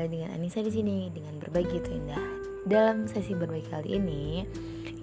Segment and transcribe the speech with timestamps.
[0.00, 2.24] kembali dengan Anissa di sini dengan berbagi itu indah.
[2.64, 4.48] Dalam sesi berbagi kali ini,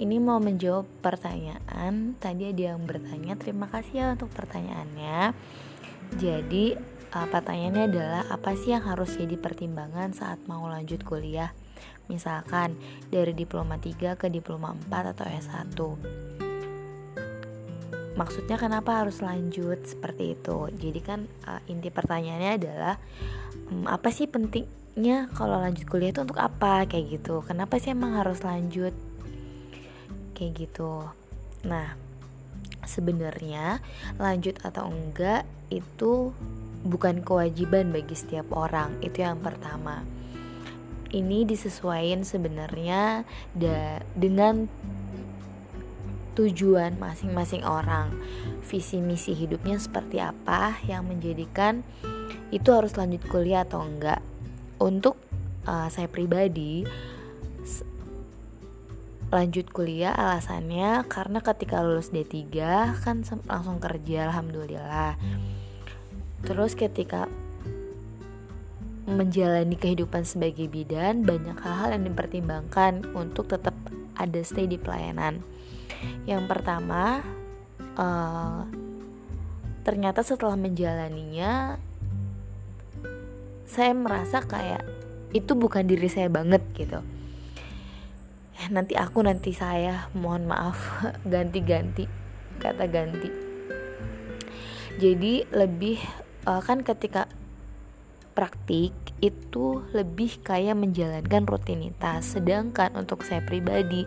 [0.02, 2.18] ini mau menjawab pertanyaan.
[2.18, 5.38] Tadi ada yang bertanya, terima kasih ya untuk pertanyaannya.
[6.18, 6.74] Jadi,
[7.14, 11.54] uh, pertanyaannya adalah apa sih yang harus jadi pertimbangan saat mau lanjut kuliah?
[12.10, 12.74] Misalkan
[13.14, 15.78] dari diploma 3 ke diploma 4 atau S1
[18.18, 22.98] maksudnya kenapa harus lanjut seperti itu jadi kan uh, inti pertanyaannya adalah
[23.70, 24.26] um, apa sih
[24.98, 26.90] pentingnya kalau lanjut kuliah itu untuk apa?
[26.90, 27.46] Kayak gitu.
[27.46, 28.98] Kenapa sih emang harus lanjut?
[30.34, 31.06] Kayak gitu.
[31.70, 31.94] Nah
[32.82, 33.78] sebenarnya
[34.18, 36.34] lanjut atau enggak itu
[36.82, 38.98] bukan kewajiban bagi setiap orang.
[39.06, 40.02] Itu yang pertama.
[41.14, 43.22] Ini disesuaikan sebenarnya
[44.18, 44.66] dengan
[46.34, 48.18] tujuan masing-masing orang,
[48.66, 51.86] visi misi hidupnya seperti apa yang menjadikan
[52.50, 54.26] itu harus lanjut kuliah atau enggak.
[54.78, 55.18] Untuk
[55.66, 56.86] uh, saya pribadi
[59.28, 62.48] lanjut kuliah alasannya karena ketika lulus D3
[63.04, 65.20] kan langsung kerja alhamdulillah.
[66.48, 67.28] Terus ketika
[69.08, 73.76] menjalani kehidupan sebagai bidan banyak hal-hal yang dipertimbangkan untuk tetap
[74.16, 75.44] ada stay di pelayanan
[76.28, 77.24] yang pertama,
[77.98, 78.62] uh,
[79.82, 81.80] ternyata setelah menjalaninya,
[83.68, 84.82] saya merasa kayak
[85.36, 87.04] itu bukan diri saya banget gitu.
[88.58, 92.08] Eh, nanti aku nanti saya mohon maaf ganti-ganti
[92.58, 93.30] kata ganti.
[94.98, 96.02] Jadi lebih
[96.50, 97.30] uh, kan ketika
[98.34, 104.06] praktik itu lebih kayak menjalankan rutinitas sedangkan untuk saya pribadi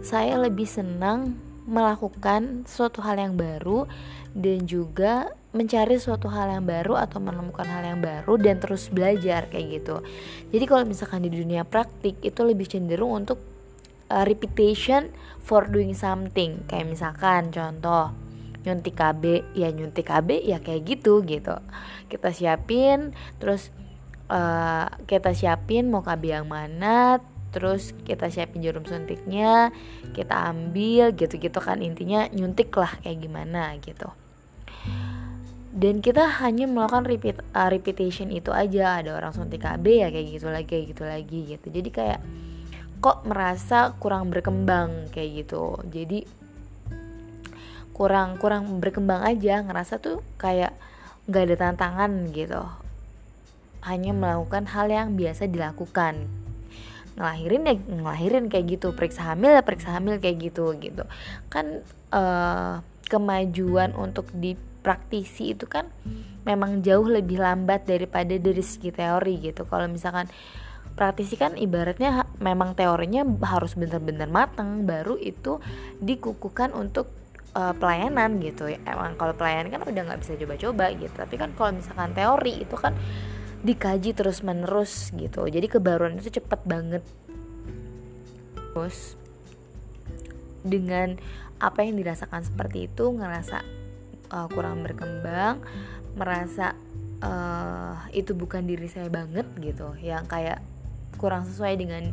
[0.00, 1.36] saya lebih senang
[1.68, 3.84] melakukan suatu hal yang baru
[4.32, 9.50] dan juga mencari suatu hal yang baru atau menemukan hal yang baru dan terus belajar
[9.50, 9.96] kayak gitu.
[10.54, 13.42] Jadi kalau misalkan di dunia praktik itu lebih cenderung untuk
[14.10, 15.10] uh, repetition
[15.42, 16.62] for doing something.
[16.70, 18.14] Kayak misalkan contoh
[18.62, 21.58] nyuntik KB ya nyuntik KB ya kayak gitu gitu.
[22.06, 23.10] Kita siapin
[23.42, 23.74] terus
[24.30, 27.18] uh, kita siapin mau KB yang mana
[27.50, 29.74] terus kita siapin jarum suntiknya
[30.14, 34.06] kita ambil gitu-gitu kan intinya nyuntik lah kayak gimana gitu
[35.70, 38.98] dan kita hanya melakukan repeat uh, repetition itu aja.
[38.98, 41.66] Ada orang suntik KB ya kayak gitu lagi kayak gitu lagi gitu.
[41.70, 42.20] Jadi kayak
[42.98, 45.78] kok merasa kurang berkembang kayak gitu.
[45.86, 46.26] Jadi
[47.94, 50.74] kurang kurang berkembang aja ngerasa tuh kayak
[51.30, 52.66] nggak ada tantangan gitu.
[53.86, 56.26] Hanya melakukan hal yang biasa dilakukan.
[57.14, 58.90] Ngelahirin ya ngelahirin kayak gitu.
[58.90, 61.06] Periksa hamil ya periksa hamil kayak gitu gitu.
[61.46, 65.88] Kan uh, kemajuan untuk di praktisi itu kan
[66.48, 69.68] memang jauh lebih lambat daripada dari segi teori gitu.
[69.68, 70.26] Kalau misalkan
[70.96, 75.60] praktisi kan ibaratnya memang teorinya harus benar-benar matang baru itu
[76.00, 77.12] dikukuhkan untuk
[77.54, 78.68] uh, pelayanan gitu.
[78.84, 81.14] Emang kalau pelayanan kan udah nggak bisa coba-coba gitu.
[81.14, 82.96] Tapi kan kalau misalkan teori itu kan
[83.60, 85.44] dikaji terus menerus gitu.
[85.44, 87.04] Jadi kebaruan itu cepet banget.
[88.56, 89.20] Terus
[90.64, 91.16] dengan
[91.60, 93.79] apa yang dirasakan seperti itu ngerasa
[94.30, 95.62] uh, kurang berkembang
[96.16, 96.74] merasa
[97.22, 99.94] uh, itu bukan diri saya banget gitu.
[100.00, 100.58] Yang kayak
[101.20, 102.04] kurang sesuai dengan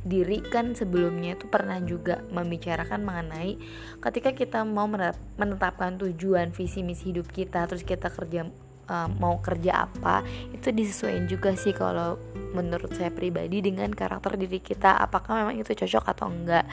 [0.00, 3.60] diri kan sebelumnya itu pernah juga membicarakan mengenai
[4.00, 4.88] ketika kita mau
[5.36, 8.48] menetapkan tujuan visi misi hidup kita terus kita kerja
[8.88, 10.24] uh, mau kerja apa
[10.56, 12.16] itu disesuaikan juga sih kalau
[12.56, 16.64] menurut saya pribadi dengan karakter diri kita apakah memang itu cocok atau enggak.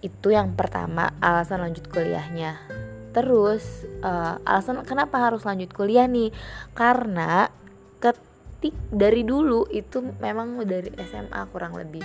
[0.00, 6.30] Itu yang pertama alasan lanjut kuliahnya terus uh, alasan kenapa harus lanjut kuliah nih?
[6.74, 7.50] Karena
[7.98, 12.02] ketik dari dulu itu memang dari SMA kurang lebih.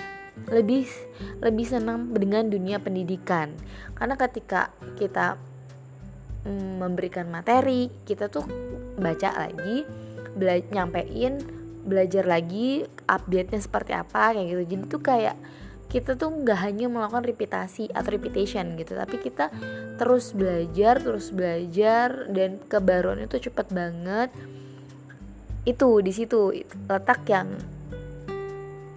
[0.51, 0.85] Lebih
[1.39, 3.53] lebih senang dengan dunia pendidikan.
[3.95, 5.39] Karena ketika kita
[6.43, 8.45] mm, memberikan materi kita tuh
[8.99, 9.87] baca lagi
[10.35, 11.39] bela nyampein
[11.85, 14.63] belajar lagi update nya seperti apa kayak gitu.
[14.73, 15.37] Jadi tuh kayak
[15.85, 19.53] kita tuh nggak hanya melakukan repetasi atau repetition gitu tapi kita
[19.95, 24.29] terus belajar terus belajar dan kebaruan itu cepet banget.
[25.65, 26.53] Itu di situ
[26.89, 27.57] letak yang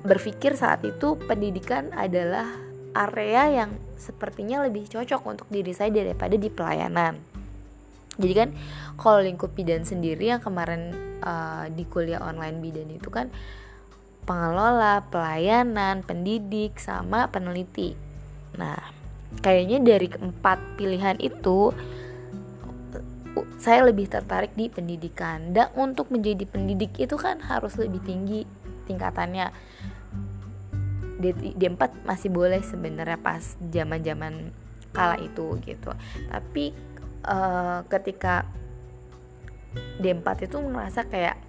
[0.05, 2.49] berpikir saat itu pendidikan adalah
[2.97, 7.19] area yang sepertinya lebih cocok untuk diri saya daripada di pelayanan.
[8.19, 8.49] Jadi kan
[8.99, 10.91] kalau lingkup bidan sendiri yang kemarin
[11.23, 13.31] uh, di kuliah online bidan itu kan
[14.29, 17.97] pengelola, pelayanan, pendidik, sama peneliti.
[18.61, 18.77] Nah,
[19.41, 21.73] kayaknya dari keempat pilihan itu
[23.57, 25.57] saya lebih tertarik di pendidikan.
[25.57, 28.45] Dan untuk menjadi pendidik itu kan harus lebih tinggi
[28.85, 29.49] tingkatannya.
[31.19, 34.55] D, D4 masih boleh sebenarnya pas zaman-zaman
[34.95, 35.91] kala itu gitu.
[36.31, 36.71] Tapi
[37.27, 38.47] uh, ketika
[39.99, 41.48] D4 itu merasa kayak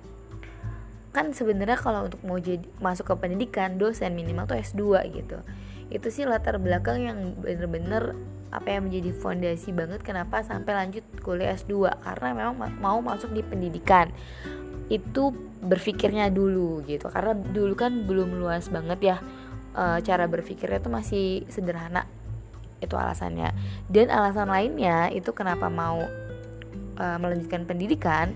[1.10, 5.42] kan sebenarnya kalau untuk mau jadi masuk ke pendidikan dosen minimal tuh S2 gitu.
[5.90, 8.14] Itu sih latar belakang yang bener-bener
[8.50, 13.42] apa yang menjadi fondasi banget kenapa sampai lanjut kuliah S2 karena memang mau masuk di
[13.42, 14.14] pendidikan.
[14.90, 17.10] Itu berpikirnya dulu gitu.
[17.10, 19.18] Karena dulu kan belum luas banget ya
[19.74, 22.06] e, cara berpikirnya itu masih sederhana.
[22.82, 23.54] Itu alasannya.
[23.90, 26.06] Dan alasan lainnya itu kenapa mau
[26.98, 28.34] e, melanjutkan pendidikan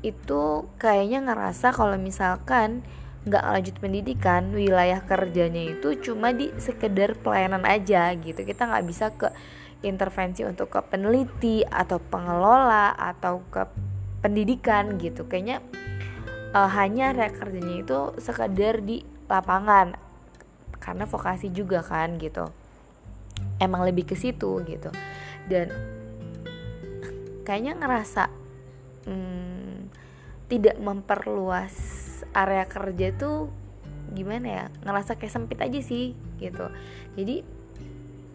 [0.00, 2.80] itu kayaknya ngerasa kalau misalkan
[3.20, 8.40] nggak lanjut pendidikan wilayah kerjanya itu cuma di sekedar pelayanan aja gitu.
[8.40, 9.28] Kita nggak bisa ke
[9.84, 13.68] intervensi untuk ke peneliti atau pengelola atau ke
[14.24, 15.28] pendidikan gitu.
[15.28, 15.60] Kayaknya
[16.56, 19.96] uh, hanya area kerjanya itu sekedar di lapangan.
[20.80, 22.48] Karena vokasi juga kan gitu.
[23.60, 24.88] Emang lebih ke situ gitu.
[25.44, 25.68] Dan
[27.44, 28.32] kayaknya ngerasa
[29.04, 29.49] hmm,
[30.50, 31.72] tidak memperluas
[32.34, 33.48] area kerja tuh
[34.10, 34.64] gimana ya?
[34.82, 36.66] Ngerasa kayak sempit aja sih gitu.
[37.14, 37.46] Jadi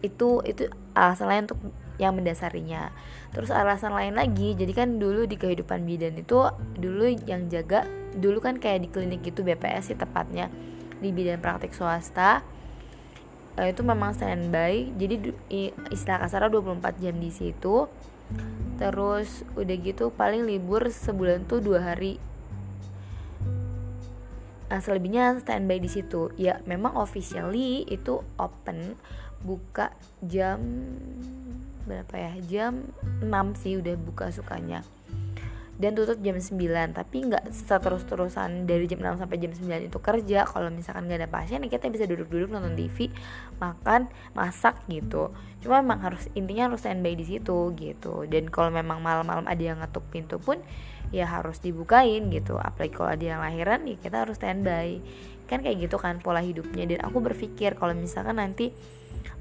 [0.00, 0.62] itu itu
[0.96, 1.60] alasan lain untuk
[2.00, 2.92] yang mendasarinya.
[3.32, 7.84] Terus alasan lain lagi jadi kan dulu di kehidupan bidan itu dulu yang jaga
[8.16, 10.48] dulu kan kayak di klinik gitu BPS sih tepatnya
[10.96, 12.40] di bidan praktik swasta
[13.60, 14.92] eh, itu memang standby.
[14.96, 15.32] Jadi
[15.92, 17.88] istilah kasarnya 24 jam di situ
[18.76, 22.20] terus udah gitu paling libur sebulan tuh dua hari
[24.66, 26.34] Nah, selebihnya standby di situ.
[26.34, 28.98] Ya, memang officially itu open
[29.46, 29.94] buka
[30.26, 30.58] jam
[31.86, 32.32] berapa ya?
[32.50, 32.90] Jam
[33.22, 34.82] 6 sih udah buka sukanya.
[35.76, 40.48] Dan tutup jam 9, tapi nggak seterus-terusan dari jam 6 sampai jam 9 itu kerja.
[40.48, 43.12] Kalau misalkan nggak ada pasien, ya kita bisa duduk-duduk nonton TV,
[43.60, 45.36] makan, masak gitu.
[45.60, 48.24] Cuma memang harus intinya harus standby di situ gitu.
[48.24, 50.56] Dan kalau memang malam-malam ada yang ngetuk pintu pun
[51.12, 52.56] ya harus dibukain gitu.
[52.56, 55.04] Apalagi kalau ada yang lahiran ya kita harus standby
[55.46, 56.88] kan kayak gitu kan pola hidupnya.
[56.88, 58.72] Dan aku berpikir kalau misalkan nanti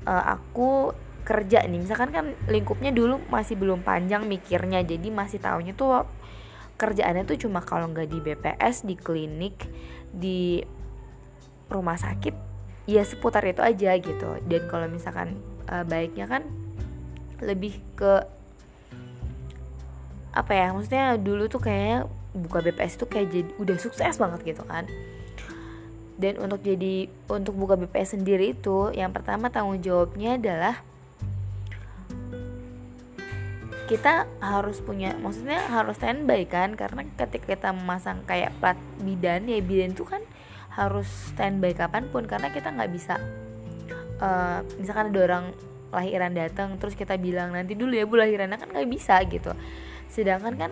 [0.04, 0.92] uh, aku
[1.26, 1.82] kerja nih.
[1.82, 4.86] Misalkan kan lingkupnya dulu masih belum panjang mikirnya.
[4.86, 6.06] Jadi masih tahunya tuh
[6.76, 9.56] kerjaannya tuh cuma kalau nggak di BPS di klinik
[10.12, 10.60] di
[11.72, 12.36] rumah sakit
[12.86, 14.30] ya seputar itu aja gitu.
[14.46, 15.40] Dan kalau misalkan
[15.72, 16.44] uh, baiknya kan
[17.44, 18.24] lebih ke
[20.36, 24.64] apa ya maksudnya dulu tuh kayaknya buka BPS tuh kayak jadi udah sukses banget gitu
[24.68, 24.86] kan.
[26.16, 30.80] Dan untuk jadi untuk buka BPS sendiri itu yang pertama tanggung jawabnya adalah
[33.86, 36.74] kita harus punya maksudnya harus standby kan?
[36.74, 40.22] Karena ketika kita memasang kayak plat bidan ya bidan itu kan
[40.74, 42.26] harus standby kapan pun.
[42.26, 43.22] Karena kita nggak bisa
[44.20, 45.46] uh, misalkan ada orang
[45.94, 49.54] lahiran datang terus kita bilang nanti dulu ya bu lahirannya kan nggak bisa gitu.
[50.10, 50.72] Sedangkan kan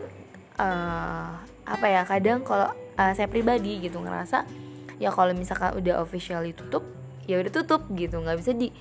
[0.60, 1.32] uh,
[1.64, 4.44] apa ya kadang kalau uh, saya pribadi gitu ngerasa
[4.98, 6.84] ya kalau misalkan udah officially tutup
[7.30, 8.20] ya udah tutup gitu.
[8.20, 8.74] Nggak bisa di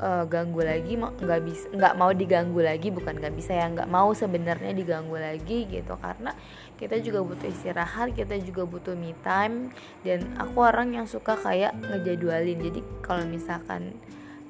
[0.00, 4.12] uh, ganggu lagi nggak bisa nggak mau diganggu lagi bukan nggak bisa ya nggak mau
[4.12, 5.94] sebenarnya diganggu lagi gitu.
[5.98, 6.32] Karena
[6.76, 9.72] kita juga butuh istirahat kita juga butuh me time
[10.04, 12.58] dan aku orang yang suka kayak ngejadwalin.
[12.60, 13.96] Jadi kalau misalkan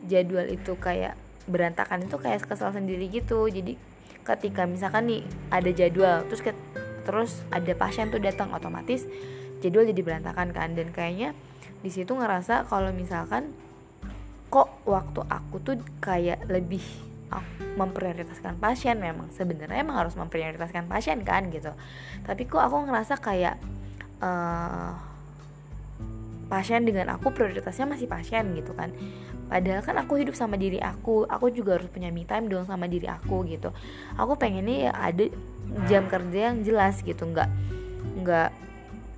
[0.07, 1.14] jadwal itu kayak
[1.47, 3.47] berantakan itu kayak kesal sendiri gitu.
[3.47, 3.79] Jadi
[4.26, 5.23] ketika misalkan nih
[5.55, 6.52] ada jadwal terus ke,
[7.07, 9.07] terus ada pasien tuh datang otomatis
[9.62, 10.75] jadwal jadi berantakan kan.
[10.75, 11.33] Dan kayaknya
[11.81, 13.55] di situ ngerasa kalau misalkan
[14.47, 16.83] kok waktu aku tuh kayak lebih
[17.76, 19.29] memprioritaskan pasien memang.
[19.35, 21.75] Sebenarnya emang harus memprioritaskan pasien kan gitu.
[22.25, 23.61] Tapi kok aku ngerasa kayak
[24.25, 24.97] uh,
[26.47, 28.95] pasien dengan aku prioritasnya masih pasien gitu kan.
[29.47, 32.91] Padahal kan aku hidup sama diri aku aku juga harus punya me time dong sama
[32.91, 33.71] diri aku gitu.
[34.19, 35.25] Aku pengennya ya ada
[35.87, 37.26] jam kerja yang jelas gitu.
[37.26, 37.50] Nggak
[38.23, 38.50] nggak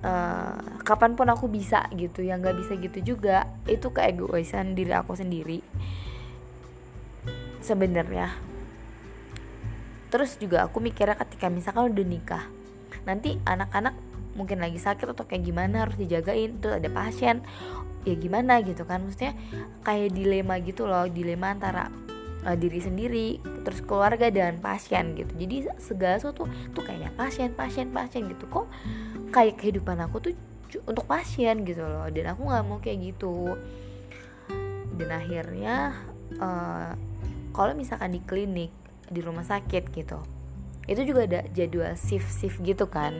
[0.03, 5.15] uh, kapan pun aku bisa gitu yang nggak bisa gitu juga itu keegoisan diri aku
[5.15, 5.59] sendiri.
[7.59, 8.31] Sebenarnya.
[10.09, 12.43] Terus juga aku mikirnya ketika misalkan udah nikah
[13.05, 13.95] nanti anak-anak
[14.33, 17.45] mungkin lagi sakit atau kayak gimana harus dijagain tuh ada pasien
[18.07, 19.05] ya gimana gitu kan.
[19.05, 19.37] Maksudnya
[19.85, 21.93] kayak dilema gitu loh dilema antara
[22.47, 23.27] uh, diri sendiri
[23.67, 25.35] terus keluarga dan pasien gitu.
[25.35, 28.47] Jadi segala sesuatu tuh kayaknya pasien pasien pasien gitu.
[28.47, 28.65] Kok
[29.29, 30.33] kayak kehidupan aku tuh
[30.85, 32.05] untuk pasien gitu loh.
[32.09, 33.57] Dan aku nggak mau kayak gitu.
[34.99, 35.95] Dan akhirnya
[36.41, 36.91] uh,
[37.53, 38.73] kalau misalkan di klinik
[39.09, 40.38] di rumah sakit gitu
[40.89, 43.13] itu juga ada jadwal shift shift gitu kan.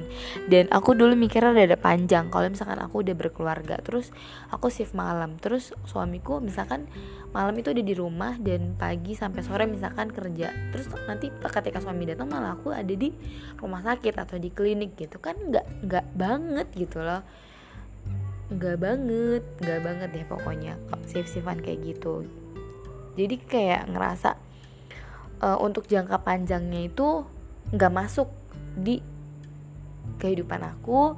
[0.50, 2.34] Dan aku dulu mikirnya udah ada panjang.
[2.34, 4.10] Kalau misalkan aku udah berkeluarga terus
[4.50, 5.38] aku shift malam.
[5.38, 6.90] Terus suamiku misalkan
[7.30, 10.50] malam itu udah di rumah dan pagi sampai sore misalkan kerja.
[10.74, 13.14] Terus nanti ketika suami datang malah aku ada di
[13.62, 15.38] rumah sakit atau di klinik gitu kan.
[15.38, 17.22] Nggak nggak banget gitu loh.
[18.50, 20.74] Nggak banget nggak banget deh pokoknya
[21.06, 22.26] shift shiftan kayak gitu.
[23.14, 24.50] Jadi kayak ngerasa
[25.44, 27.26] uh, untuk jangka panjangnya itu
[27.70, 28.30] nggak masuk
[28.78, 29.02] di
[30.20, 31.16] kehidupan aku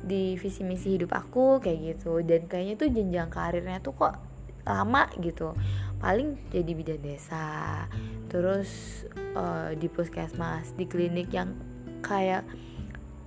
[0.00, 2.24] di visi misi hidup aku kayak gitu.
[2.24, 4.16] Dan kayaknya tuh jenjang karirnya tuh kok
[4.64, 5.52] lama gitu.
[6.00, 7.84] Paling jadi bidan desa
[8.30, 9.02] terus
[9.36, 11.52] uh, di puskesmas di klinik yang
[12.00, 12.46] kayak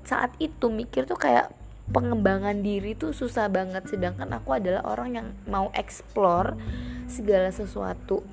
[0.03, 1.53] saat itu mikir tuh kayak
[1.91, 3.85] pengembangan diri tuh susah banget.
[3.85, 6.57] Sedangkan aku adalah orang yang mau explore
[7.05, 8.25] segala sesuatu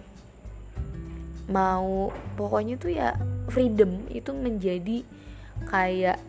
[1.50, 3.18] mau pokoknya tuh ya
[3.50, 5.02] freedom itu menjadi
[5.66, 6.22] kayak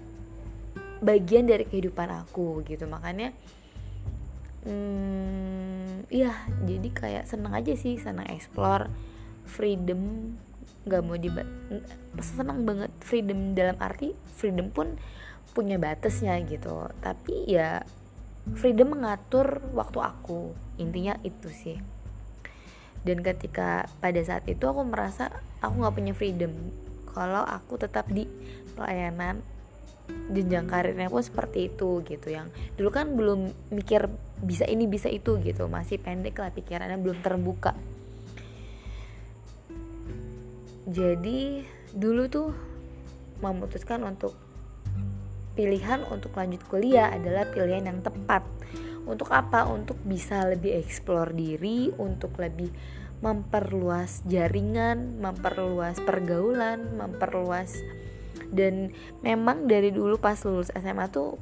[0.99, 2.89] bagian dari kehidupan aku gitu.
[2.89, 3.31] Makanya
[4.65, 6.33] hmm, ya
[6.65, 8.89] jadi kayak seneng aja sih seneng explore
[9.45, 10.33] freedom
[10.81, 11.45] nggak mau dibat
[12.17, 14.97] senang banget freedom dalam arti freedom pun
[15.53, 16.89] punya batasnya gitu.
[17.01, 17.85] Tapi ya
[18.57, 20.57] freedom mengatur waktu aku.
[20.81, 21.90] Intinya itu sih
[23.01, 26.53] dan ketika pada saat itu aku merasa aku nggak punya freedom.
[27.12, 28.24] Kalau aku tetap di
[28.77, 29.41] pelayanan
[30.31, 32.27] jenjang karirnya pun seperti itu gitu.
[32.29, 33.39] Yang dulu kan belum
[33.74, 34.08] mikir
[34.41, 35.65] bisa ini bisa itu gitu.
[35.65, 37.74] Masih pendek lah pikirannya belum terbuka.
[40.91, 42.50] Jadi dulu tuh
[43.41, 44.38] memutuskan untuk
[45.58, 48.46] pilihan untuk lanjut kuliah adalah pilihan yang tepat
[49.05, 49.65] untuk apa?
[49.70, 52.70] Untuk bisa lebih eksplor diri, untuk lebih
[53.22, 57.77] memperluas jaringan, memperluas pergaulan, memperluas
[58.51, 58.91] dan
[59.24, 61.39] memang dari dulu pas lulus SMA tuh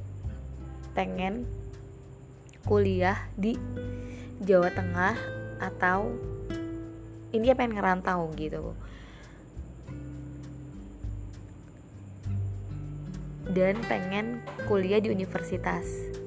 [0.94, 1.48] pengen
[2.68, 3.58] kuliah di
[4.44, 5.16] Jawa Tengah
[5.58, 6.14] atau
[7.34, 8.76] India pengen ngerantau gitu
[13.50, 16.19] dan pengen kuliah di universitas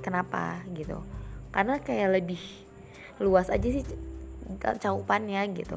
[0.00, 1.00] kenapa gitu.
[1.54, 2.42] Karena kayak lebih
[3.20, 3.84] luas aja sih
[4.58, 5.76] cakupannya gitu.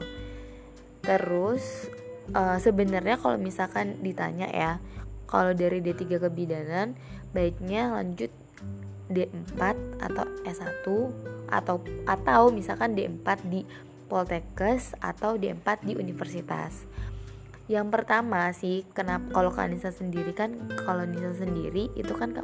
[1.03, 1.91] Terus
[2.31, 4.71] uh, sebenarnya kalau misalkan ditanya ya
[5.27, 6.95] kalau dari D3 kebidanan
[7.33, 8.31] baiknya lanjut
[9.11, 9.61] D4
[9.99, 10.85] atau S1
[11.51, 11.75] atau
[12.07, 13.67] atau misalkan D4 di
[14.07, 16.85] Poltekkes atau D4 di universitas
[17.73, 20.53] yang pertama sih kenapa kalau Kanisa sendiri kan
[20.85, 22.37] kalau Nisa sendiri itu kan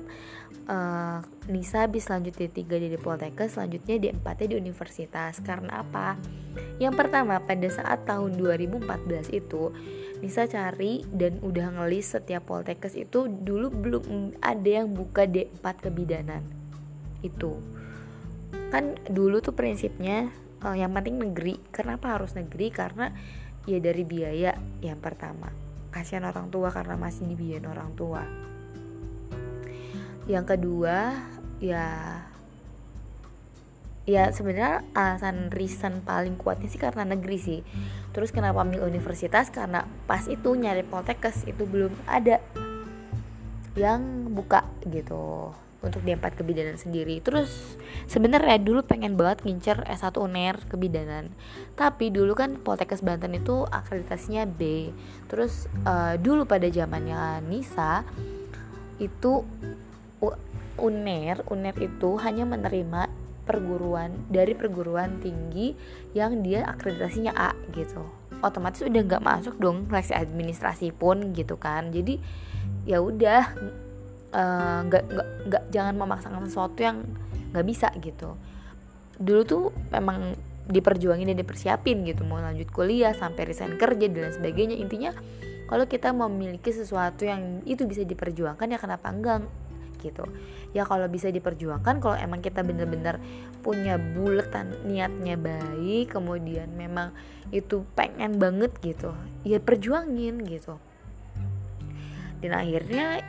[0.66, 5.38] uh, Nisa habis lanjut di 3 di Poltekkes selanjutnya di 4 di universitas.
[5.46, 6.18] Karena apa?
[6.82, 9.70] Yang pertama pada saat tahun 2014 itu
[10.26, 14.04] Nisa cari dan udah ngelis setiap Poltekkes itu dulu belum
[14.42, 16.42] ada yang buka D4 kebidanan.
[17.22, 17.62] Itu.
[18.74, 20.34] Kan dulu tuh prinsipnya
[20.66, 21.62] uh, yang penting negeri.
[21.70, 22.74] Kenapa harus negeri?
[22.74, 23.14] Karena
[23.66, 25.52] ya dari biaya yang pertama.
[25.90, 28.24] Kasihan orang tua karena masih dibiayain orang tua.
[30.30, 31.18] Yang kedua
[31.60, 31.86] ya
[34.10, 37.60] ya sebenarnya alasan reason paling kuatnya sih karena negeri sih.
[38.14, 39.50] Terus kenapa ambil universitas?
[39.50, 42.42] Karena pas itu nyari poltekkes itu belum ada
[43.78, 47.24] yang buka gitu untuk D4 kebidanan sendiri.
[47.24, 47.80] Terus
[48.12, 51.32] sebenarnya dulu pengen banget ngincer S1 UNER kebidanan.
[51.80, 54.92] Tapi dulu kan Poltekkes Banten itu akreditasinya B.
[55.32, 58.04] Terus uh, dulu pada zamannya Nisa
[59.00, 59.48] itu
[60.80, 63.08] UNER UNER itu hanya menerima
[63.48, 65.74] perguruan dari perguruan tinggi
[66.14, 68.06] yang dia akreditasinya A gitu.
[68.40, 71.90] Otomatis udah nggak masuk dong seleksi administrasi pun gitu kan.
[71.90, 72.22] Jadi
[72.86, 73.52] ya udah
[74.30, 77.02] nggak uh, nggak nggak jangan memaksakan sesuatu yang
[77.54, 78.38] nggak bisa gitu.
[79.18, 80.38] Dulu tuh memang
[80.70, 82.22] diperjuangin dan dipersiapin gitu.
[82.24, 84.76] Mau lanjut kuliah sampai resign kerja dan lain sebagainya.
[84.78, 85.12] Intinya
[85.66, 89.46] kalau kita memiliki sesuatu yang itu bisa diperjuangkan ya kenapa enggak
[90.00, 90.24] gitu.
[90.72, 93.20] Ya kalau bisa diperjuangkan kalau emang kita bener-bener
[93.66, 97.12] punya buletan niatnya baik kemudian memang
[97.52, 99.12] itu pengen banget gitu
[99.44, 100.78] ya perjuangin gitu.
[102.40, 103.20] Dan akhirnya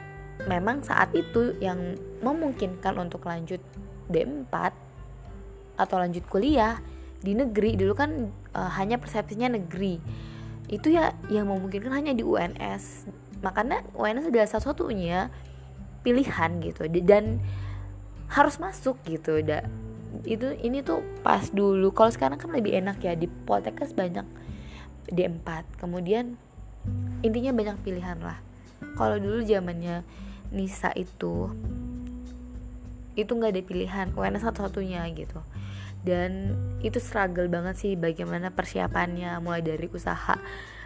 [0.48, 3.60] memang saat itu yang memungkinkan untuk lanjut
[4.08, 4.54] D4
[5.80, 6.80] atau lanjut kuliah
[7.20, 7.76] di negeri.
[7.76, 10.00] Dulu kan uh, hanya persepsinya negeri.
[10.70, 15.32] Itu ya yang memungkinkan hanya di UNS makanya UNS adalah salah satunya
[16.04, 16.86] pilihan gitu.
[16.88, 17.40] Dan
[18.30, 19.40] harus masuk gitu.
[19.42, 19.66] Da,
[20.24, 21.90] itu ini tuh pas dulu.
[21.90, 24.24] Kalau sekarang kan lebih enak ya di Poltekkes banyak
[25.10, 26.38] D4 kemudian
[27.20, 28.38] intinya banyak pilihan lah.
[28.96, 30.04] Kalau dulu zamannya
[30.50, 31.50] Nisa itu
[33.18, 35.40] itu nggak ada pilihan UNS satu-satunya gitu.
[36.00, 40.40] Dan itu struggle banget sih bagaimana persiapannya mulai dari usaha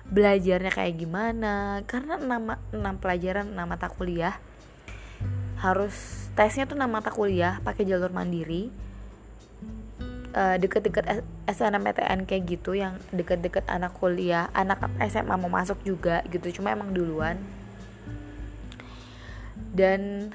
[0.09, 1.85] belajarnya kayak gimana.
[1.87, 4.35] Karena nama enam pelajaran enam mata kuliah
[5.63, 8.73] harus tesnya tuh enam mata kuliah pakai jalur mandiri.
[10.35, 16.59] Uh, deket-deket SNMPTN kayak gitu yang deket-deket anak kuliah anak SMA mau masuk juga gitu
[16.59, 17.39] cuma emang duluan
[19.75, 20.31] dan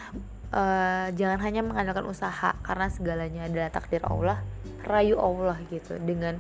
[0.52, 4.44] uh, jangan hanya mengandalkan usaha karena segalanya adalah takdir Allah
[4.84, 5.96] rayu Allah gitu.
[5.98, 6.38] Dengan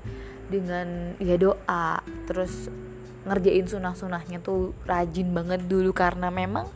[0.51, 2.67] dengan ya doa terus
[3.23, 6.67] ngerjain sunah-sunahnya tuh rajin banget dulu karena memang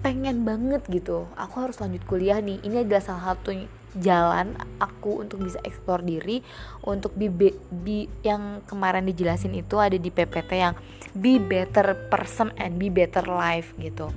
[0.00, 1.28] pengen banget gitu.
[1.36, 2.60] Aku harus lanjut kuliah nih.
[2.64, 3.52] Ini adalah salah satu
[3.94, 6.42] jalan aku untuk bisa eksplor diri
[6.82, 10.74] untuk be, be, be yang kemarin dijelasin itu ada di PPT yang
[11.14, 14.10] be better person and be better life gitu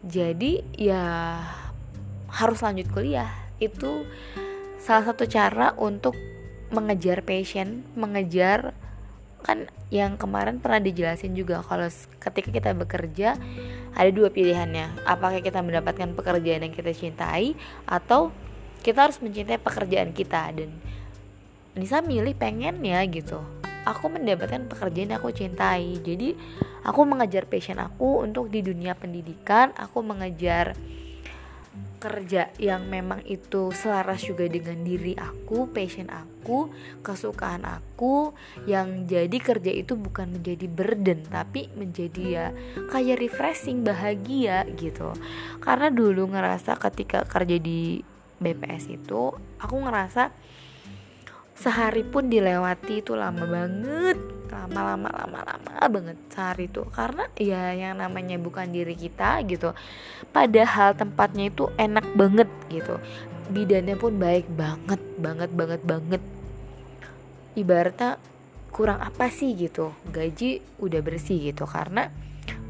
[0.00, 1.04] jadi ya
[2.32, 3.30] harus lanjut kuliah.
[3.60, 4.08] Itu
[4.80, 6.16] salah satu cara untuk
[6.70, 8.72] mengejar passion mengejar
[9.42, 11.90] kan yang kemarin pernah dijelasin juga kalau
[12.22, 13.34] ketika kita bekerja
[13.96, 15.04] ada dua pilihannya.
[15.04, 18.30] Apakah kita mendapatkan pekerjaan yang kita cintai atau
[18.80, 20.52] kita harus mencintai pekerjaan kita.
[20.56, 20.80] Dan
[21.76, 23.40] Nisa milih pengen ya gitu.
[23.88, 25.98] Aku mendapatkan pekerjaan yang aku cintai.
[26.04, 26.36] Jadi
[26.84, 29.72] aku mengejar passion aku untuk di dunia pendidikan.
[29.76, 30.76] Aku mengejar
[32.00, 36.72] kerja yang memang itu selaras juga dengan diri aku, passion aku,
[37.04, 38.32] kesukaan aku.
[38.64, 42.46] Yang jadi kerja itu bukan menjadi burden tapi menjadi ya
[42.88, 45.12] kayak refreshing, bahagia gitu.
[45.60, 48.00] Karena dulu ngerasa ketika kerja di
[48.40, 50.32] BPS itu aku ngerasa
[51.52, 54.16] sehari pun dilewati itu lama banget
[54.50, 59.72] lama lama lama lama banget sehari itu karena ya yang namanya bukan diri kita gitu.
[60.34, 62.98] Padahal tempatnya itu enak banget gitu.
[63.50, 66.22] Bidannya pun baik banget banget banget banget.
[67.54, 68.18] Ibaratnya
[68.74, 69.94] kurang apa sih gitu?
[70.10, 71.66] Gaji udah bersih gitu.
[71.66, 72.10] Karena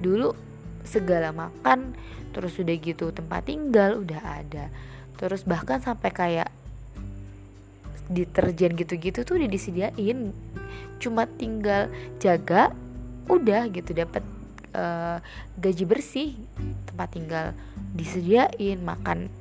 [0.01, 0.37] dulu
[0.85, 1.97] segala makan
[2.31, 4.73] terus udah gitu tempat tinggal udah ada.
[5.21, 6.51] Terus bahkan sampai kayak
[8.11, 10.35] deterjen gitu-gitu tuh udah disediain
[11.01, 11.89] cuma tinggal
[12.21, 12.71] jaga
[13.27, 14.23] udah gitu dapat
[14.77, 15.19] uh,
[15.57, 16.31] gaji bersih
[16.87, 17.47] tempat tinggal
[17.97, 19.33] disediain makan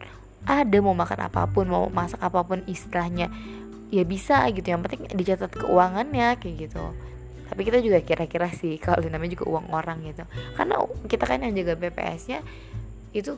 [0.48, 3.30] ada mau makan apa pun mau masak apa pun istilahnya
[3.94, 4.66] ya bisa gitu.
[4.66, 6.86] Yang penting dicatat keuangannya kayak gitu.
[7.50, 10.24] Tapi kita juga kira-kira sih kalau namanya juga uang orang gitu.
[10.58, 12.40] Karena kita kan yang jaga BPS-nya
[13.14, 13.38] itu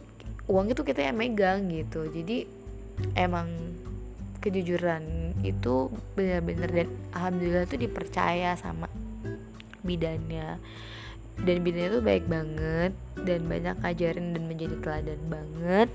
[0.52, 2.08] uang itu kita yang megang gitu.
[2.12, 2.48] Jadi
[3.16, 3.48] emang
[4.44, 8.88] kejujuran itu benar-benar dan alhamdulillah tuh dipercaya sama
[9.82, 10.62] bidannya.
[11.42, 12.92] Dan bidannya tuh baik banget
[13.26, 15.90] dan banyak ngajarin dan menjadi teladan banget.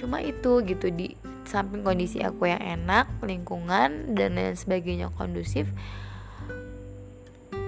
[0.00, 1.12] Cuma itu gitu di
[1.44, 5.68] samping kondisi aku yang enak lingkungan dan lain sebagainya kondusif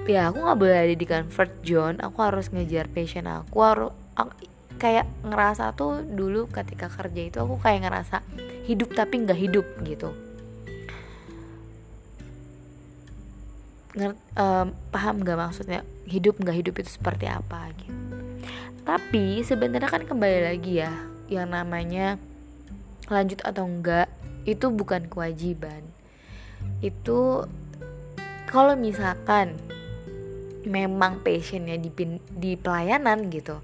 [0.04, 1.96] ya aku nggak boleh ada di comfort zone.
[2.00, 4.32] Aku harus ngejar passion aku harus aku,
[4.76, 8.20] kayak ngerasa tuh dulu ketika kerja itu aku kayak ngerasa
[8.68, 10.12] hidup tapi nggak hidup gitu
[13.94, 15.80] Nger, um, paham nggak maksudnya?
[16.04, 17.94] Hidup nggak hidup itu seperti apa gitu.
[18.84, 20.92] Tapi sebenarnya kan kembali lagi ya
[21.30, 22.20] yang namanya
[23.08, 24.10] lanjut atau enggak
[24.44, 25.80] itu bukan kewajiban.
[26.84, 27.48] Itu
[28.50, 29.56] kalau misalkan
[30.64, 31.92] memang passionnya di
[32.32, 33.60] di pelayanan gitu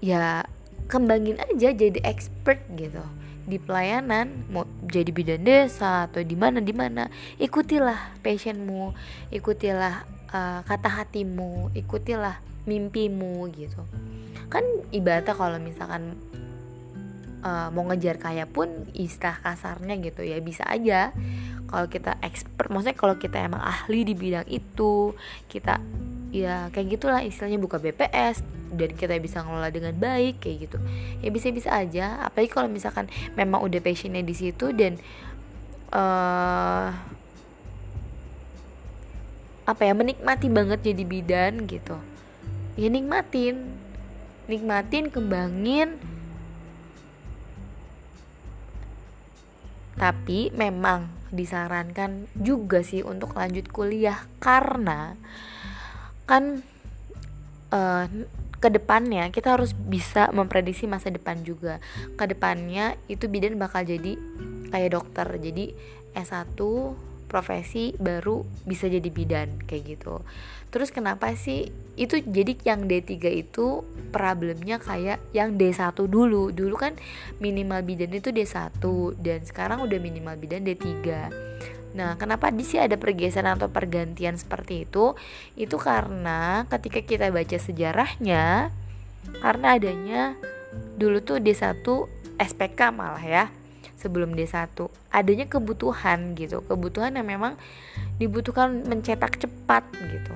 [0.00, 0.44] ya
[0.88, 3.04] kembangin aja jadi expert gitu
[3.50, 7.10] di pelayanan mau jadi bidan desa atau di mana di mana
[7.42, 8.94] ikutilah passionmu
[9.34, 12.38] ikutilah uh, kata hatimu ikutilah
[12.70, 13.82] mimpimu gitu.
[14.46, 14.62] Kan
[14.94, 16.14] ibaratnya kalau misalkan
[17.42, 21.10] uh, mau ngejar kaya pun istilah kasarnya gitu ya bisa aja.
[21.66, 25.14] Kalau kita expert maksudnya kalau kita emang ahli di bidang itu
[25.50, 25.82] kita
[26.30, 30.78] ya kayak gitulah istilahnya buka BPS dan kita bisa ngelola dengan baik kayak gitu.
[31.20, 32.22] Ya bisa-bisa aja.
[32.22, 34.98] Apalagi kalau misalkan memang udah passionnya di situ dan
[35.90, 36.94] uh,
[39.66, 41.98] apa ya menikmati banget jadi bidan gitu.
[42.78, 43.70] Ya nikmatin.
[44.50, 45.98] Nikmatin kembangin.
[49.94, 55.14] Tapi memang disarankan juga sih untuk lanjut kuliah karena
[56.26, 56.66] kan
[57.70, 58.06] uh,
[58.60, 61.80] ke depannya kita harus bisa memprediksi masa depan juga.
[62.14, 64.20] Ke depannya itu bidan bakal jadi
[64.68, 65.26] kayak dokter.
[65.40, 65.72] Jadi
[66.12, 66.60] S1
[67.30, 70.20] profesi baru bisa jadi bidan kayak gitu.
[70.70, 73.82] Terus kenapa sih itu jadi yang D3 itu
[74.14, 76.54] problemnya kayak yang D1 dulu?
[76.54, 76.94] Dulu kan
[77.42, 78.82] minimal bidan itu D1
[79.18, 80.86] dan sekarang udah minimal bidan D3
[81.90, 85.18] Nah, kenapa di sini ada pergeseran atau pergantian seperti itu?
[85.58, 88.70] Itu karena ketika kita baca sejarahnya,
[89.42, 90.38] karena adanya
[90.96, 91.82] dulu tuh D1
[92.38, 93.44] SPK malah ya
[94.00, 94.72] sebelum D1
[95.12, 97.60] adanya kebutuhan gitu kebutuhan yang memang
[98.16, 100.34] dibutuhkan mencetak cepat gitu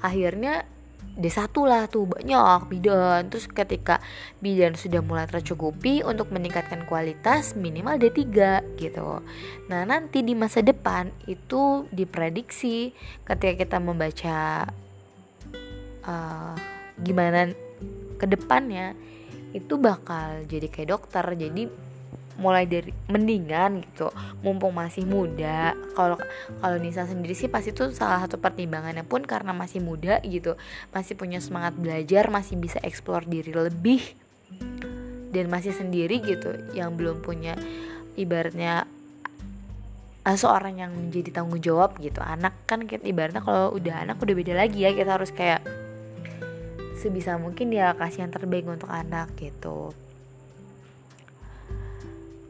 [0.00, 0.64] akhirnya
[1.16, 3.32] D1 lah tuh banyak bidan.
[3.32, 4.04] Terus ketika
[4.44, 8.20] bidan sudah mulai tercukupi untuk meningkatkan kualitas minimal D3
[8.76, 9.24] gitu.
[9.72, 12.92] Nah nanti di masa depan itu diprediksi
[13.24, 14.68] ketika kita membaca
[16.04, 16.52] uh,
[17.00, 17.52] gimana
[18.16, 18.92] ke depannya
[19.56, 21.24] itu bakal jadi kayak dokter.
[21.32, 21.85] Jadi
[22.36, 24.12] mulai dari mendingan gitu.
[24.44, 26.20] Mumpung masih muda kalau
[26.60, 30.54] kalau Nisa sendiri sih pasti itu salah satu pertimbangannya pun karena masih muda gitu.
[30.92, 34.02] Masih punya semangat belajar masih bisa eksplor diri lebih.
[35.32, 37.58] Dan masih sendiri gitu yang belum punya
[38.16, 38.88] ibaratnya
[40.24, 42.24] uh, seorang yang menjadi tanggung jawab gitu.
[42.24, 45.60] Anak kan kita ibaratnya kalau udah anak udah beda lagi ya kita harus kayak
[46.96, 49.92] sebisa mungkin dia kasih yang terbaik untuk anak gitu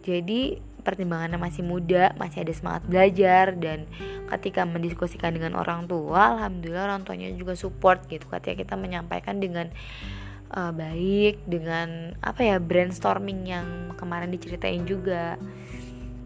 [0.07, 3.91] jadi pertimbangannya masih muda, masih ada semangat belajar dan
[4.31, 8.23] ketika mendiskusikan dengan orang tua, alhamdulillah orang tuanya juga support gitu.
[8.31, 9.67] Ketika kita menyampaikan dengan
[10.55, 13.67] uh, baik, dengan apa ya brainstorming yang
[13.99, 15.35] kemarin diceritain juga,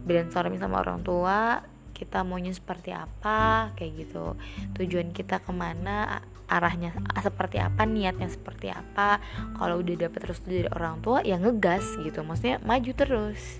[0.05, 1.65] brainstorming sama orang tua,
[1.97, 4.37] kita maunya seperti apa, kayak gitu.
[4.77, 9.17] Tujuan kita ke mana, arahnya seperti apa, niatnya seperti apa.
[9.57, 12.21] Kalau udah dapet terus dari orang tua, ya ngegas gitu.
[12.21, 13.57] Maksudnya maju terus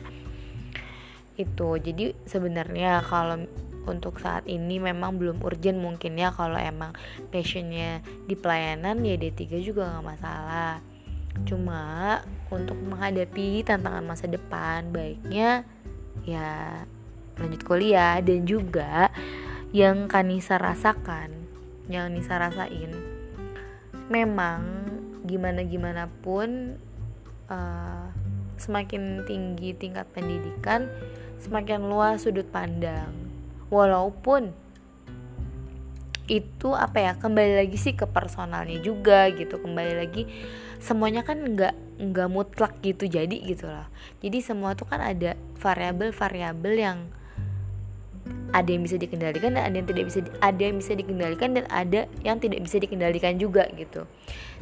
[1.38, 1.70] itu.
[1.80, 3.44] Jadi sebenarnya kalau
[3.89, 6.94] untuk saat ini memang belum urgent mungkin ya kalau emang
[7.34, 10.74] passionnya di pelayanan ya D3 juga nggak masalah.
[11.48, 12.20] Cuma
[12.52, 15.63] untuk menghadapi tantangan masa depan baiknya
[16.28, 16.84] ya
[17.39, 18.20] lanjut kuliah.
[18.22, 19.10] Dan juga
[19.72, 21.41] yang Kanisa rasakan
[21.89, 22.91] yang Nisa rasain
[24.12, 24.63] memang
[25.24, 26.76] gimana gimana pun
[27.48, 28.08] uh,
[28.60, 30.91] semakin tinggi tingkat pendidikan
[31.41, 33.10] semakin luas sudut pandang.
[33.73, 34.54] Walaupun
[36.32, 40.23] itu apa ya kembali lagi sih ke personalnya juga gitu kembali lagi
[40.80, 43.91] semuanya kan nggak nggak mutlak gitu jadi gitu lah
[44.23, 46.99] jadi semua tuh kan ada variabel-variabel yang
[48.52, 52.02] ada yang bisa dikendalikan dan ada yang tidak bisa ada yang bisa dikendalikan dan ada
[52.22, 54.04] yang tidak bisa dikendalikan juga gitu.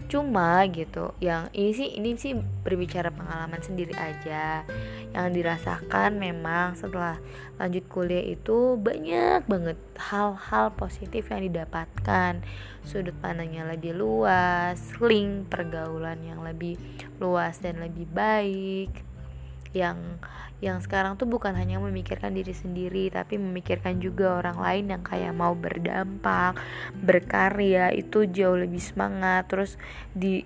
[0.10, 4.66] Cuma gitu yang ini sih ini sih berbicara pengalaman sendiri aja.
[5.10, 7.18] Yang dirasakan memang setelah
[7.58, 12.42] lanjut kuliah itu banyak banget hal-hal positif yang didapatkan.
[12.86, 16.78] Sudut pandangnya lebih luas link pergaulan yang lebih
[17.22, 18.90] luas dan lebih baik
[19.74, 20.18] yang
[20.60, 25.32] yang sekarang tuh bukan hanya memikirkan diri sendiri tapi memikirkan juga orang lain yang kayak
[25.32, 26.60] mau berdampak
[27.00, 29.48] berkarya itu jauh lebih semangat.
[29.48, 29.80] Terus
[30.12, 30.44] di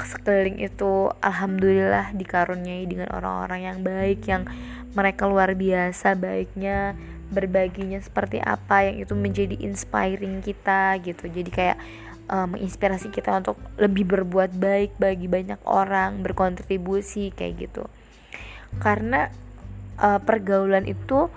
[0.00, 4.48] sekeliling itu alhamdulillah dikaruniai dengan orang-orang yang baik yang
[4.96, 6.96] mereka luar biasa baiknya
[7.28, 11.28] berbaginya seperti apa yang itu menjadi inspiring kita gitu.
[11.28, 11.78] Jadi kayak
[12.32, 17.84] uh, menginspirasi kita untuk lebih berbuat baik bagi banyak orang berkontribusi kayak gitu
[18.78, 19.32] karena
[20.00, 21.28] uh, pergaulan itu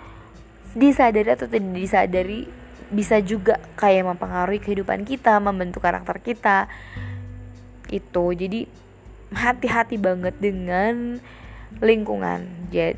[0.75, 2.45] disadari atau tidak disadari
[2.89, 6.65] bisa juga kayak mempengaruhi kehidupan kita, membentuk karakter kita.
[7.89, 8.33] Itu.
[8.33, 8.65] Jadi
[9.33, 11.21] hati-hati banget dengan
[11.81, 12.69] lingkungan.
[12.73, 12.97] Jadi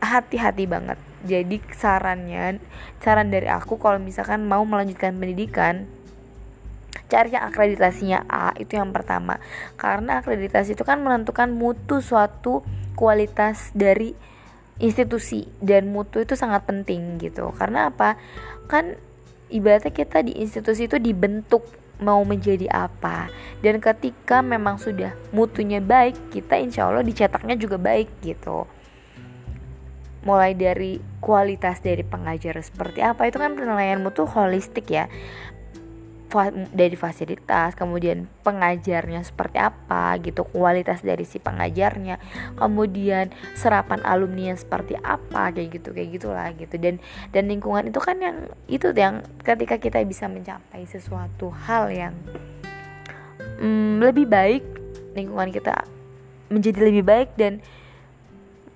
[0.00, 0.98] hati-hati banget.
[1.20, 2.56] Jadi sarannya,
[3.04, 5.84] saran dari aku kalau misalkan mau melanjutkan pendidikan,
[7.10, 9.42] cari yang akreditasinya A itu yang pertama.
[9.74, 12.62] Karena akreditasi itu kan menentukan mutu suatu
[12.94, 14.14] kualitas dari
[14.80, 17.50] institusi dan mutu itu sangat penting gitu.
[17.54, 18.16] Karena apa?
[18.70, 18.96] Kan
[19.50, 21.66] ibaratnya kita di institusi itu dibentuk
[22.00, 23.28] mau menjadi apa.
[23.60, 28.64] Dan ketika memang sudah mutunya baik kita insya Allah dicetaknya juga baik gitu.
[30.20, 35.08] Mulai dari kualitas dari pengajar seperti apa itu kan penilaian mutu holistik ya
[36.70, 42.16] dari fasilitas, kemudian pengajarnya seperti apa gitu, kualitas dari si pengajarnya,
[42.56, 46.78] kemudian serapan alumni yang seperti apa kayak gitu kayak gitulah gitu.
[46.78, 47.02] Dan
[47.34, 52.14] dan lingkungan itu kan yang itu yang ketika kita bisa mencapai sesuatu hal yang
[53.60, 54.62] mm, lebih baik
[55.18, 55.84] lingkungan kita
[56.50, 57.62] menjadi lebih baik dan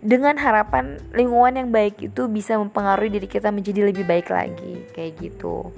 [0.04, 5.16] dengan harapan lingkungan yang baik itu bisa mempengaruhi diri kita menjadi lebih baik lagi kayak
[5.16, 5.72] gitu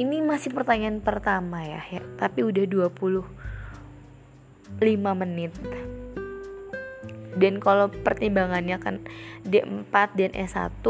[0.00, 2.00] ini masih pertanyaan pertama ya, ya.
[2.16, 3.28] Tapi udah 25
[5.12, 5.52] menit.
[7.36, 9.04] Dan kalau pertimbangannya kan
[9.44, 10.80] D4 dan S1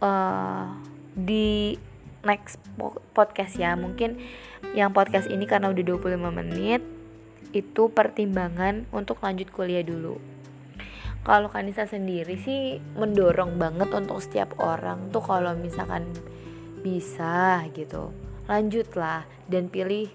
[0.00, 0.66] uh,
[1.12, 1.76] di
[2.24, 2.56] next
[3.12, 3.76] podcast ya.
[3.76, 4.16] Mungkin
[4.72, 6.80] yang podcast ini karena udah 25 menit
[7.52, 10.16] itu pertimbangan untuk lanjut kuliah dulu.
[11.20, 16.08] Kalau Kanisa sendiri sih mendorong banget untuk setiap orang tuh kalau misalkan
[16.80, 20.10] bisa gitu lanjutlah dan pilih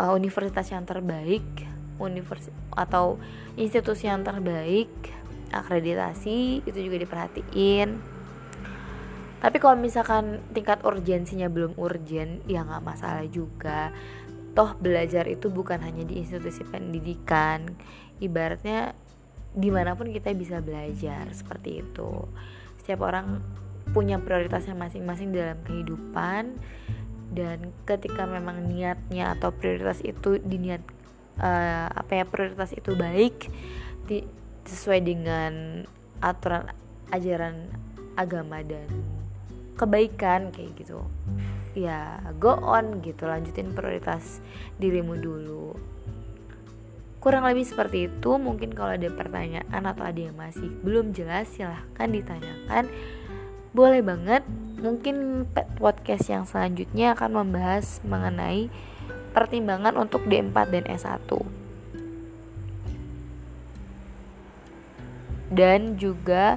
[0.00, 1.44] uh, universitas yang terbaik
[2.00, 3.20] universitas atau
[3.60, 4.88] institusi yang terbaik
[5.52, 8.00] akreditasi itu juga diperhatiin.
[9.42, 13.92] Tapi kalau misalkan tingkat urgensinya belum urgen ya nggak masalah juga.
[14.52, 17.68] Toh belajar itu bukan hanya di institusi pendidikan
[18.20, 18.96] ibaratnya
[19.52, 22.24] di mana pun kita bisa belajar seperti itu.
[22.80, 23.42] Setiap orang
[23.90, 26.56] punya prioritasnya masing-masing dalam kehidupan
[27.30, 30.82] dan ketika memang niatnya atau prioritas itu diniat
[31.38, 33.48] uh, apa ya prioritas itu baik
[34.10, 34.26] di,
[34.66, 35.84] sesuai dengan
[36.18, 36.68] aturan
[37.12, 37.70] ajaran
[38.18, 38.88] agama dan
[39.76, 41.00] kebaikan kayak gitu.
[41.72, 44.44] Ya go on gitu lanjutin prioritas
[44.76, 45.72] dirimu dulu.
[47.22, 52.10] Kurang lebih seperti itu mungkin kalau ada pertanyaan atau ada yang masih belum jelas silahkan
[52.10, 52.90] ditanyakan.
[53.72, 54.44] Boleh banget
[54.82, 55.46] mungkin
[55.78, 58.66] podcast yang selanjutnya akan membahas mengenai
[59.30, 61.30] pertimbangan untuk D4 dan S1
[65.52, 66.56] dan juga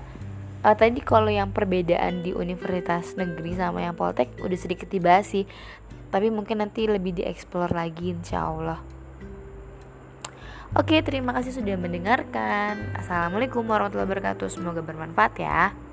[0.63, 5.45] uh, tadi kalau yang perbedaan di universitas negeri sama yang poltek udah sedikit dibahas sih.
[6.09, 8.79] Tapi mungkin nanti lebih dieksplor lagi insya Allah.
[10.75, 12.95] Oke terima kasih sudah mendengarkan.
[12.95, 14.47] Assalamualaikum warahmatullahi wabarakatuh.
[14.47, 15.84] Semoga bermanfaat ya